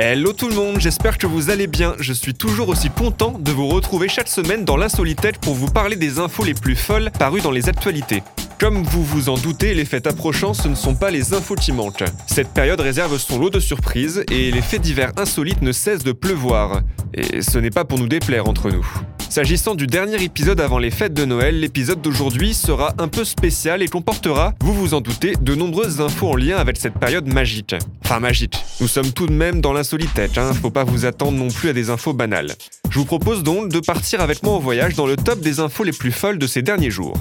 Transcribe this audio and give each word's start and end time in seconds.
Hello 0.00 0.32
tout 0.32 0.48
le 0.48 0.54
monde, 0.54 0.78
j'espère 0.78 1.18
que 1.18 1.26
vous 1.26 1.50
allez 1.50 1.66
bien. 1.66 1.96
Je 1.98 2.12
suis 2.12 2.32
toujours 2.32 2.68
aussi 2.68 2.88
content 2.88 3.36
de 3.36 3.50
vous 3.50 3.66
retrouver 3.66 4.08
chaque 4.08 4.28
semaine 4.28 4.64
dans 4.64 4.76
l'Insolitech 4.76 5.38
pour 5.38 5.54
vous 5.54 5.66
parler 5.66 5.96
des 5.96 6.20
infos 6.20 6.44
les 6.44 6.54
plus 6.54 6.76
folles 6.76 7.10
parues 7.18 7.40
dans 7.40 7.50
les 7.50 7.68
actualités. 7.68 8.22
Comme 8.60 8.84
vous 8.84 9.02
vous 9.02 9.28
en 9.28 9.36
doutez, 9.36 9.74
les 9.74 9.84
fêtes 9.84 10.06
approchant, 10.06 10.54
ce 10.54 10.68
ne 10.68 10.76
sont 10.76 10.94
pas 10.94 11.10
les 11.10 11.34
infos 11.34 11.56
qui 11.56 11.72
manquent. 11.72 12.04
Cette 12.28 12.50
période 12.50 12.80
réserve 12.80 13.18
son 13.18 13.40
lot 13.40 13.50
de 13.50 13.58
surprises 13.58 14.22
et 14.30 14.52
les 14.52 14.62
faits 14.62 14.82
divers 14.82 15.10
insolites 15.16 15.62
ne 15.62 15.72
cessent 15.72 16.04
de 16.04 16.12
pleuvoir. 16.12 16.82
Et 17.12 17.42
ce 17.42 17.58
n'est 17.58 17.70
pas 17.70 17.84
pour 17.84 17.98
nous 17.98 18.06
déplaire 18.06 18.48
entre 18.48 18.70
nous. 18.70 18.86
S'agissant 19.28 19.74
du 19.74 19.86
dernier 19.86 20.22
épisode 20.22 20.58
avant 20.58 20.78
les 20.78 20.90
fêtes 20.90 21.12
de 21.12 21.26
Noël, 21.26 21.60
l'épisode 21.60 22.00
d'aujourd'hui 22.00 22.54
sera 22.54 22.94
un 22.98 23.08
peu 23.08 23.24
spécial 23.24 23.82
et 23.82 23.88
comportera, 23.88 24.54
vous 24.60 24.72
vous 24.72 24.94
en 24.94 25.02
doutez, 25.02 25.34
de 25.38 25.54
nombreuses 25.54 26.00
infos 26.00 26.28
en 26.28 26.36
lien 26.36 26.56
avec 26.56 26.78
cette 26.78 26.94
période 26.94 27.32
magique. 27.32 27.74
Enfin 28.04 28.20
magique. 28.20 28.56
Nous 28.80 28.88
sommes 28.88 29.12
tout 29.12 29.26
de 29.26 29.32
même 29.32 29.60
dans 29.60 29.74
l'insolitech, 29.74 30.38
hein, 30.38 30.54
faut 30.54 30.70
pas 30.70 30.84
vous 30.84 31.04
attendre 31.04 31.36
non 31.36 31.48
plus 31.48 31.68
à 31.68 31.72
des 31.74 31.90
infos 31.90 32.14
banales. 32.14 32.54
Je 32.88 32.98
vous 32.98 33.04
propose 33.04 33.42
donc 33.42 33.68
de 33.68 33.80
partir 33.80 34.22
avec 34.22 34.42
moi 34.42 34.54
en 34.54 34.60
voyage 34.60 34.94
dans 34.94 35.06
le 35.06 35.16
top 35.16 35.40
des 35.40 35.60
infos 35.60 35.84
les 35.84 35.92
plus 35.92 36.12
folles 36.12 36.38
de 36.38 36.46
ces 36.46 36.62
derniers 36.62 36.90
jours. 36.90 37.14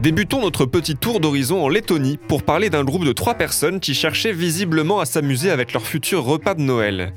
Débutons 0.00 0.40
notre 0.40 0.64
petit 0.64 0.96
tour 0.96 1.20
d'horizon 1.20 1.62
en 1.62 1.68
Lettonie 1.68 2.18
pour 2.26 2.42
parler 2.42 2.70
d'un 2.70 2.84
groupe 2.84 3.04
de 3.04 3.12
trois 3.12 3.34
personnes 3.34 3.80
qui 3.80 3.92
cherchaient 3.92 4.32
visiblement 4.32 4.98
à 4.98 5.04
s'amuser 5.04 5.50
avec 5.50 5.74
leur 5.74 5.86
futur 5.86 6.24
repas 6.24 6.54
de 6.54 6.62
Noël. 6.62 7.12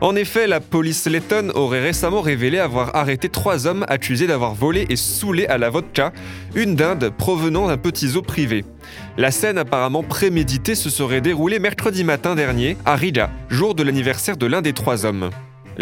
En 0.00 0.14
effet, 0.14 0.46
la 0.46 0.60
police 0.60 1.06
lettonne 1.06 1.50
aurait 1.56 1.82
récemment 1.82 2.20
révélé 2.20 2.60
avoir 2.60 2.94
arrêté 2.94 3.28
trois 3.28 3.66
hommes 3.66 3.84
accusés 3.88 4.28
d'avoir 4.28 4.54
volé 4.54 4.86
et 4.90 4.94
saoulé 4.94 5.46
à 5.46 5.58
la 5.58 5.70
vodka 5.70 6.12
une 6.54 6.76
dinde 6.76 7.10
provenant 7.18 7.66
d'un 7.66 7.78
petit 7.78 8.06
zoo 8.10 8.22
privé. 8.22 8.64
La 9.18 9.32
scène 9.32 9.58
apparemment 9.58 10.04
préméditée 10.04 10.76
se 10.76 10.88
serait 10.88 11.20
déroulée 11.20 11.58
mercredi 11.58 12.04
matin 12.04 12.36
dernier 12.36 12.76
à 12.86 12.94
Riga, 12.94 13.30
jour 13.48 13.74
de 13.74 13.82
l'anniversaire 13.82 14.36
de 14.36 14.46
l'un 14.46 14.62
des 14.62 14.72
trois 14.72 15.04
hommes. 15.04 15.30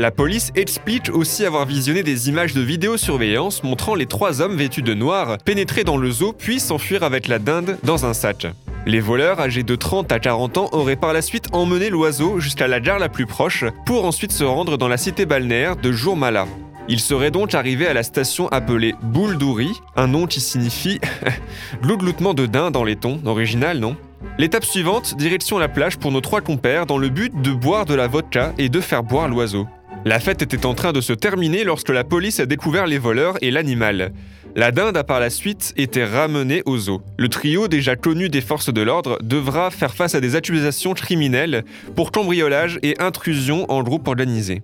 La 0.00 0.12
police 0.12 0.52
explique 0.54 1.10
aussi 1.12 1.44
avoir 1.44 1.66
visionné 1.66 2.04
des 2.04 2.28
images 2.28 2.54
de 2.54 2.60
vidéosurveillance 2.60 3.64
montrant 3.64 3.96
les 3.96 4.06
trois 4.06 4.40
hommes 4.40 4.54
vêtus 4.54 4.80
de 4.80 4.94
noir 4.94 5.38
pénétrer 5.38 5.82
dans 5.82 5.96
le 5.96 6.08
zoo 6.08 6.32
puis 6.32 6.60
s'enfuir 6.60 7.02
avec 7.02 7.26
la 7.26 7.40
dinde 7.40 7.76
dans 7.82 8.06
un 8.06 8.14
sac. 8.14 8.46
Les 8.86 9.00
voleurs, 9.00 9.40
âgés 9.40 9.64
de 9.64 9.74
30 9.74 10.12
à 10.12 10.20
40 10.20 10.56
ans, 10.56 10.68
auraient 10.70 10.94
par 10.94 11.12
la 11.12 11.20
suite 11.20 11.48
emmené 11.50 11.90
l'oiseau 11.90 12.38
jusqu'à 12.38 12.68
la 12.68 12.78
gare 12.78 13.00
la 13.00 13.08
plus 13.08 13.26
proche 13.26 13.64
pour 13.86 14.04
ensuite 14.04 14.30
se 14.30 14.44
rendre 14.44 14.78
dans 14.78 14.86
la 14.86 14.98
cité 14.98 15.26
balnéaire 15.26 15.74
de 15.74 15.90
Jourmala. 15.90 16.46
Ils 16.88 17.00
seraient 17.00 17.32
donc 17.32 17.54
arrivés 17.54 17.88
à 17.88 17.92
la 17.92 18.04
station 18.04 18.46
appelée 18.50 18.94
Bouldouri, 19.02 19.72
un 19.96 20.06
nom 20.06 20.28
qui 20.28 20.40
signifie 20.40 21.00
gloutgloutement 21.82 22.34
de 22.34 22.46
dinde 22.46 22.72
dans 22.72 22.84
les 22.84 22.94
tons, 22.94 23.20
original 23.24 23.80
non? 23.80 23.96
L'étape 24.38 24.64
suivante, 24.64 25.16
direction 25.16 25.58
la 25.58 25.68
plage 25.68 25.98
pour 25.98 26.12
nos 26.12 26.20
trois 26.20 26.40
compères 26.40 26.86
dans 26.86 26.98
le 26.98 27.08
but 27.08 27.32
de 27.42 27.50
boire 27.50 27.84
de 27.84 27.94
la 27.94 28.06
vodka 28.06 28.52
et 28.58 28.68
de 28.68 28.80
faire 28.80 29.02
boire 29.02 29.28
l'oiseau. 29.28 29.66
La 30.04 30.20
fête 30.20 30.42
était 30.42 30.64
en 30.64 30.74
train 30.74 30.92
de 30.92 31.00
se 31.00 31.12
terminer 31.12 31.64
lorsque 31.64 31.88
la 31.88 32.04
police 32.04 32.40
a 32.40 32.46
découvert 32.46 32.86
les 32.86 32.98
voleurs 32.98 33.36
et 33.42 33.50
l'animal. 33.50 34.12
La 34.54 34.70
dinde 34.70 34.96
a 34.96 35.04
par 35.04 35.20
la 35.20 35.28
suite 35.28 35.72
été 35.76 36.04
ramenée 36.04 36.62
au 36.66 36.78
zoo. 36.78 37.02
Le 37.18 37.28
trio, 37.28 37.68
déjà 37.68 37.96
connu 37.96 38.28
des 38.28 38.40
forces 38.40 38.72
de 38.72 38.80
l'ordre, 38.80 39.18
devra 39.22 39.70
faire 39.70 39.94
face 39.94 40.14
à 40.14 40.20
des 40.20 40.36
accusations 40.36 40.94
criminelles 40.94 41.64
pour 41.94 42.12
cambriolage 42.12 42.78
et 42.82 42.98
intrusion 43.00 43.70
en 43.70 43.82
groupe 43.82 44.08
organisé. 44.08 44.62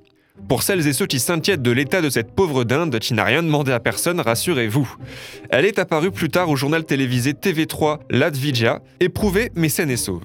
Pour 0.49 0.63
celles 0.63 0.87
et 0.87 0.93
ceux 0.93 1.07
qui 1.07 1.21
s'inquiètent 1.21 1.63
de 1.63 1.71
l'état 1.71 2.01
de 2.01 2.11
cette 2.11 2.33
pauvre 2.33 2.65
dinde 2.65 2.99
qui 2.99 3.15
n'a 3.15 3.25
rien 3.25 3.43
demandé 3.43 3.73
à 3.73 3.81
personne, 3.81 4.21
rassurez-vous. 4.21 4.97
Elle 5.51 5.65
est 5.65 5.79
apparue 5.79 6.11
plus 6.11 6.29
tard 6.29 6.49
au 6.49 6.57
journal 6.57 6.85
télévisé 6.85 7.33
TV3 7.33 8.01
Latvidja, 8.11 8.81
éprouvée 9.01 9.51
mais 9.55 9.69
saine 9.69 9.91
et 9.91 9.97
sauve. 9.97 10.25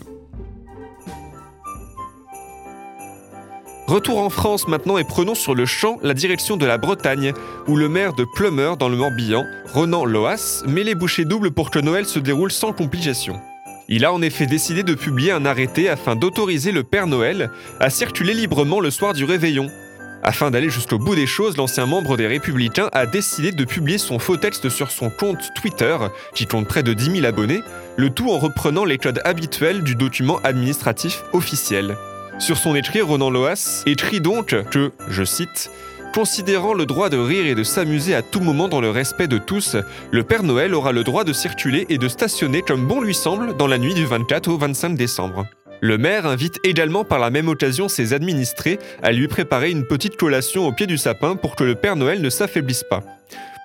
Retour 3.89 4.19
en 4.19 4.29
France 4.29 4.67
maintenant 4.67 4.99
et 4.99 5.03
prenons 5.03 5.33
sur 5.33 5.55
le 5.55 5.65
champ 5.65 5.97
la 6.03 6.13
direction 6.13 6.57
de 6.57 6.65
la 6.67 6.77
Bretagne, 6.77 7.33
où 7.67 7.75
le 7.75 7.89
maire 7.89 8.13
de 8.13 8.23
Plumeur 8.23 8.77
dans 8.77 8.87
le 8.87 8.95
Morbihan, 8.95 9.45
Ronan 9.73 10.05
Loas, 10.05 10.61
met 10.67 10.83
les 10.83 10.93
bouchées 10.93 11.25
doubles 11.25 11.49
pour 11.49 11.71
que 11.71 11.79
Noël 11.79 12.05
se 12.05 12.19
déroule 12.19 12.51
sans 12.51 12.71
complications. 12.71 13.41
Il 13.87 14.05
a 14.05 14.13
en 14.13 14.21
effet 14.21 14.45
décidé 14.45 14.83
de 14.83 14.93
publier 14.93 15.31
un 15.31 15.43
arrêté 15.43 15.89
afin 15.89 16.15
d'autoriser 16.15 16.71
le 16.71 16.83
Père 16.83 17.07
Noël 17.07 17.49
à 17.79 17.89
circuler 17.89 18.35
librement 18.35 18.79
le 18.79 18.91
soir 18.91 19.15
du 19.15 19.25
réveillon. 19.25 19.71
Afin 20.21 20.51
d'aller 20.51 20.69
jusqu'au 20.69 20.99
bout 20.99 21.15
des 21.15 21.25
choses, 21.25 21.57
l'ancien 21.57 21.87
membre 21.87 22.15
des 22.15 22.27
Républicains 22.27 22.91
a 22.93 23.07
décidé 23.07 23.51
de 23.51 23.65
publier 23.65 23.97
son 23.97 24.19
faux 24.19 24.37
texte 24.37 24.69
sur 24.69 24.91
son 24.91 25.09
compte 25.09 25.49
Twitter, 25.55 25.97
qui 26.35 26.45
compte 26.45 26.67
près 26.67 26.83
de 26.83 26.93
10 26.93 27.21
000 27.21 27.25
abonnés, 27.25 27.63
le 27.97 28.11
tout 28.11 28.29
en 28.29 28.37
reprenant 28.37 28.85
les 28.85 28.99
codes 28.99 29.21
habituels 29.25 29.81
du 29.81 29.95
document 29.95 30.37
administratif 30.43 31.23
officiel. 31.33 31.97
Sur 32.39 32.57
son 32.57 32.73
écrit, 32.73 33.01
Ronan 33.01 33.29
Loas 33.29 33.83
écrit 33.85 34.21
donc 34.21 34.55
que, 34.71 34.91
je 35.09 35.23
cite, 35.23 35.69
Considérant 36.13 36.73
le 36.73 36.87
droit 36.87 37.09
de 37.09 37.17
rire 37.17 37.45
et 37.45 37.53
de 37.53 37.63
s'amuser 37.63 38.15
à 38.15 38.23
tout 38.23 38.39
moment 38.39 38.67
dans 38.67 38.81
le 38.81 38.89
respect 38.89 39.27
de 39.27 39.37
tous, 39.37 39.75
le 40.09 40.23
Père 40.23 40.41
Noël 40.41 40.73
aura 40.73 40.91
le 40.91 41.03
droit 41.03 41.23
de 41.23 41.33
circuler 41.33 41.85
et 41.89 41.99
de 41.99 42.07
stationner 42.07 42.63
comme 42.63 42.87
bon 42.87 43.01
lui 43.01 43.13
semble 43.13 43.55
dans 43.57 43.67
la 43.67 43.77
nuit 43.77 43.93
du 43.93 44.05
24 44.05 44.47
au 44.47 44.57
25 44.57 44.95
décembre. 44.95 45.45
Le 45.81 45.97
maire 45.97 46.25
invite 46.25 46.59
également 46.63 47.03
par 47.03 47.19
la 47.19 47.29
même 47.29 47.47
occasion 47.47 47.87
ses 47.87 48.13
administrés 48.13 48.79
à 49.03 49.11
lui 49.11 49.27
préparer 49.27 49.69
une 49.69 49.85
petite 49.85 50.17
collation 50.17 50.65
au 50.65 50.71
pied 50.71 50.87
du 50.87 50.97
sapin 50.97 51.35
pour 51.35 51.55
que 51.55 51.63
le 51.63 51.75
Père 51.75 51.95
Noël 51.95 52.21
ne 52.21 52.29
s'affaiblisse 52.29 52.83
pas. 52.89 53.03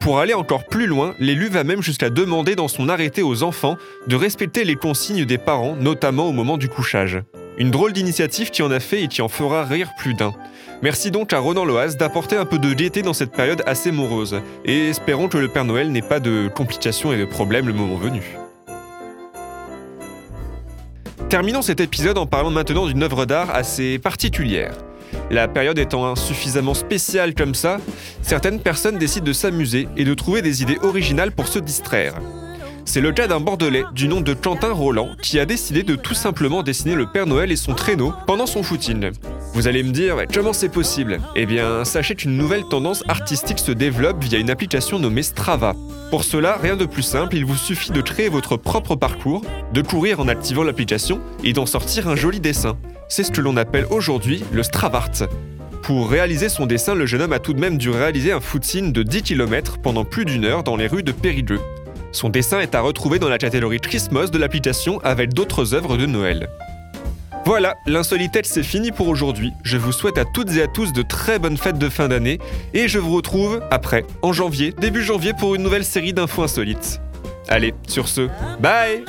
Pour 0.02 0.18
aller 0.18 0.34
encore 0.34 0.66
plus 0.66 0.86
loin, 0.86 1.14
l'élu 1.18 1.48
va 1.48 1.64
même 1.64 1.82
jusqu'à 1.82 2.10
demander 2.10 2.56
dans 2.56 2.68
son 2.68 2.88
arrêté 2.88 3.22
aux 3.22 3.42
enfants 3.42 3.78
de 4.06 4.16
respecter 4.16 4.64
les 4.64 4.76
consignes 4.76 5.24
des 5.24 5.38
parents, 5.38 5.76
notamment 5.76 6.28
au 6.28 6.32
moment 6.32 6.58
du 6.58 6.68
couchage. 6.68 7.22
Une 7.56 7.70
drôle 7.70 7.92
d'initiative 7.92 8.50
qui 8.50 8.62
en 8.62 8.70
a 8.72 8.80
fait 8.80 9.04
et 9.04 9.08
qui 9.08 9.22
en 9.22 9.28
fera 9.28 9.64
rire 9.64 9.90
plus 9.96 10.14
d'un. 10.14 10.34
Merci 10.82 11.12
donc 11.12 11.32
à 11.32 11.38
Ronan 11.38 11.64
Loaz 11.64 11.96
d'apporter 11.96 12.36
un 12.36 12.46
peu 12.46 12.58
de 12.58 12.74
gaieté 12.74 13.02
dans 13.02 13.12
cette 13.12 13.30
période 13.30 13.62
assez 13.64 13.92
morose, 13.92 14.40
et 14.64 14.88
espérons 14.88 15.28
que 15.28 15.38
le 15.38 15.46
Père 15.46 15.64
Noël 15.64 15.92
n'ait 15.92 16.02
pas 16.02 16.18
de 16.18 16.50
complications 16.52 17.12
et 17.12 17.16
de 17.16 17.24
problèmes 17.24 17.68
le 17.68 17.72
moment 17.72 17.96
venu. 17.96 18.22
Terminons 21.28 21.62
cet 21.62 21.80
épisode 21.80 22.18
en 22.18 22.26
parlant 22.26 22.50
maintenant 22.50 22.86
d'une 22.86 23.04
œuvre 23.04 23.24
d'art 23.24 23.54
assez 23.54 24.00
particulière. 24.00 24.74
La 25.30 25.46
période 25.46 25.78
étant 25.78 26.10
insuffisamment 26.10 26.74
spéciale 26.74 27.34
comme 27.34 27.54
ça, 27.54 27.78
certaines 28.20 28.60
personnes 28.60 28.98
décident 28.98 29.26
de 29.26 29.32
s'amuser 29.32 29.86
et 29.96 30.04
de 30.04 30.14
trouver 30.14 30.42
des 30.42 30.62
idées 30.62 30.78
originales 30.82 31.30
pour 31.30 31.46
se 31.46 31.60
distraire. 31.60 32.14
C'est 32.86 33.00
le 33.00 33.12
cas 33.12 33.26
d'un 33.26 33.40
Bordelais 33.40 33.84
du 33.92 34.08
nom 34.08 34.20
de 34.20 34.34
Quentin 34.34 34.72
Roland 34.72 35.10
qui 35.20 35.40
a 35.40 35.46
décidé 35.46 35.82
de 35.82 35.96
tout 35.96 36.14
simplement 36.14 36.62
dessiner 36.62 36.94
le 36.94 37.06
Père 37.06 37.26
Noël 37.26 37.50
et 37.50 37.56
son 37.56 37.74
traîneau 37.74 38.12
pendant 38.26 38.46
son 38.46 38.62
footing. 38.62 39.10
Vous 39.54 39.66
allez 39.66 39.82
me 39.82 39.90
dire, 39.90 40.16
comment 40.32 40.52
c'est 40.52 40.68
possible? 40.68 41.18
Eh 41.34 41.46
bien, 41.46 41.84
sachez 41.84 42.14
qu'une 42.14 42.36
nouvelle 42.36 42.64
tendance 42.64 43.02
artistique 43.08 43.58
se 43.58 43.72
développe 43.72 44.22
via 44.22 44.38
une 44.38 44.50
application 44.50 44.98
nommée 44.98 45.22
Strava. 45.22 45.74
Pour 46.10 46.24
cela, 46.24 46.58
rien 46.62 46.76
de 46.76 46.84
plus 46.84 47.02
simple, 47.02 47.36
il 47.36 47.44
vous 47.44 47.56
suffit 47.56 47.90
de 47.90 48.00
créer 48.00 48.28
votre 48.28 48.56
propre 48.56 48.96
parcours, 48.96 49.42
de 49.72 49.82
courir 49.82 50.20
en 50.20 50.28
activant 50.28 50.62
l'application 50.62 51.20
et 51.42 51.52
d'en 51.52 51.66
sortir 51.66 52.08
un 52.08 52.16
joli 52.16 52.38
dessin. 52.38 52.76
C'est 53.08 53.24
ce 53.24 53.32
que 53.32 53.40
l'on 53.40 53.56
appelle 53.56 53.86
aujourd'hui 53.90 54.44
le 54.52 54.62
Stravart. 54.62 55.24
Pour 55.82 56.10
réaliser 56.10 56.48
son 56.48 56.66
dessin, 56.66 56.94
le 56.94 57.06
jeune 57.06 57.22
homme 57.22 57.32
a 57.32 57.38
tout 57.38 57.54
de 57.54 57.60
même 57.60 57.78
dû 57.78 57.90
réaliser 57.90 58.32
un 58.32 58.40
footing 58.40 58.92
de 58.92 59.02
10 59.02 59.22
km 59.22 59.78
pendant 59.78 60.04
plus 60.04 60.24
d'une 60.24 60.44
heure 60.44 60.64
dans 60.64 60.76
les 60.76 60.86
rues 60.86 61.02
de 61.02 61.12
Périgueux. 61.12 61.60
Son 62.14 62.28
dessin 62.28 62.60
est 62.60 62.76
à 62.76 62.80
retrouver 62.80 63.18
dans 63.18 63.28
la 63.28 63.38
catégorie 63.38 63.80
Christmas 63.80 64.28
de 64.28 64.38
l'application 64.38 65.00
avec 65.02 65.34
d'autres 65.34 65.74
œuvres 65.74 65.96
de 65.96 66.06
Noël. 66.06 66.48
Voilà, 67.44 67.74
l'insolitette 67.86 68.46
c'est 68.46 68.62
fini 68.62 68.92
pour 68.92 69.08
aujourd'hui. 69.08 69.52
Je 69.64 69.76
vous 69.76 69.90
souhaite 69.90 70.16
à 70.16 70.24
toutes 70.24 70.52
et 70.52 70.62
à 70.62 70.68
tous 70.68 70.92
de 70.92 71.02
très 71.02 71.40
bonnes 71.40 71.56
fêtes 71.56 71.76
de 71.76 71.88
fin 71.88 72.06
d'année 72.06 72.38
et 72.72 72.86
je 72.86 73.00
vous 73.00 73.12
retrouve 73.12 73.60
après, 73.72 74.06
en 74.22 74.32
janvier, 74.32 74.72
début 74.80 75.02
janvier 75.02 75.32
pour 75.36 75.56
une 75.56 75.64
nouvelle 75.64 75.84
série 75.84 76.12
d'infos 76.12 76.44
insolites. 76.44 77.00
Allez, 77.48 77.74
sur 77.88 78.08
ce, 78.08 78.28
bye 78.60 79.04